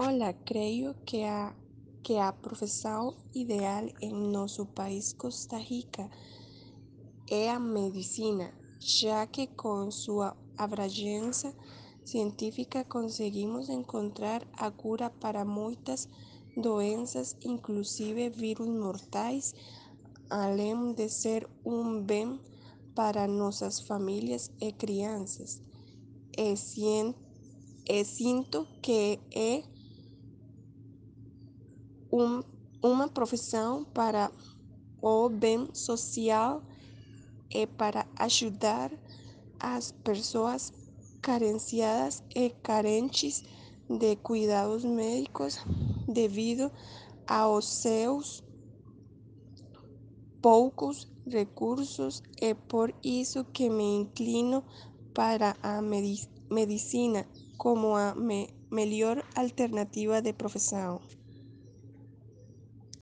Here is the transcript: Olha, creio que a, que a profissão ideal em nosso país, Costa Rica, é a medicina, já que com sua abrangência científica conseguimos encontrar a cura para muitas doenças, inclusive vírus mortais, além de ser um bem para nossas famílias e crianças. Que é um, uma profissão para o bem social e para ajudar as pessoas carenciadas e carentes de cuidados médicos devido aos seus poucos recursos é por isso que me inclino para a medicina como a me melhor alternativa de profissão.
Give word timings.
Olha, 0.00 0.32
creio 0.32 0.94
que 1.04 1.24
a, 1.24 1.52
que 2.04 2.18
a 2.18 2.32
profissão 2.32 3.16
ideal 3.34 3.84
em 4.00 4.12
nosso 4.12 4.64
país, 4.64 5.12
Costa 5.12 5.58
Rica, 5.58 6.08
é 7.28 7.50
a 7.50 7.58
medicina, 7.58 8.54
já 8.78 9.26
que 9.26 9.48
com 9.48 9.90
sua 9.90 10.36
abrangência 10.56 11.52
científica 12.04 12.84
conseguimos 12.84 13.68
encontrar 13.68 14.46
a 14.52 14.70
cura 14.70 15.10
para 15.10 15.44
muitas 15.44 16.08
doenças, 16.56 17.36
inclusive 17.44 18.30
vírus 18.30 18.68
mortais, 18.68 19.52
além 20.30 20.92
de 20.92 21.08
ser 21.08 21.44
um 21.66 22.00
bem 22.00 22.40
para 22.94 23.26
nossas 23.26 23.80
famílias 23.80 24.48
e 24.60 24.70
crianças. 24.70 25.60
Que 28.80 29.18
é 29.34 29.77
um, 32.12 32.42
uma 32.82 33.08
profissão 33.08 33.84
para 33.84 34.30
o 35.00 35.28
bem 35.28 35.68
social 35.72 36.62
e 37.50 37.66
para 37.66 38.06
ajudar 38.16 38.90
as 39.58 39.92
pessoas 39.92 40.72
carenciadas 41.20 42.22
e 42.34 42.50
carentes 42.62 43.44
de 43.88 44.16
cuidados 44.16 44.84
médicos 44.84 45.58
devido 46.06 46.70
aos 47.26 47.66
seus 47.66 48.44
poucos 50.40 51.08
recursos 51.26 52.22
é 52.40 52.54
por 52.54 52.94
isso 53.02 53.44
que 53.44 53.68
me 53.68 53.96
inclino 53.96 54.64
para 55.14 55.56
a 55.62 55.82
medicina 55.82 57.26
como 57.56 57.96
a 57.96 58.14
me 58.14 58.48
melhor 58.70 59.24
alternativa 59.34 60.20
de 60.20 60.32
profissão. 60.32 61.00